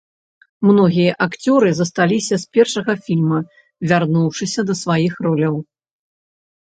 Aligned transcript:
Многія 0.69 1.11
акцёры 1.25 1.69
засталіся 1.81 2.35
з 2.43 2.59
першага 2.59 2.91
фільма, 3.09 3.39
вярнуўшыся 3.93 4.61
да 4.71 4.81
сваіх 4.85 5.13
роляў. 5.27 5.55